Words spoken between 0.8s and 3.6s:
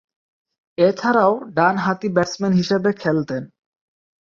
এছাড়াও, ডানহাতি ব্যাটসম্যান হিসেবে খেলতেন।